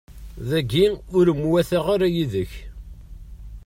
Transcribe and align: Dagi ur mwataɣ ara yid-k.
Dagi 0.49 0.85
ur 1.19 1.27
mwataɣ 1.39 1.85
ara 1.93 2.07
yid-k. 2.15 2.53